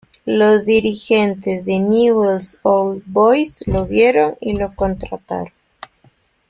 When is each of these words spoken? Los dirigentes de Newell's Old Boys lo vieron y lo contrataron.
Los 0.25 0.65
dirigentes 0.65 1.63
de 1.63 1.79
Newell's 1.79 2.57
Old 2.63 3.03
Boys 3.05 3.63
lo 3.67 3.85
vieron 3.85 4.35
y 4.41 4.55
lo 4.55 4.73
contrataron. 4.73 5.49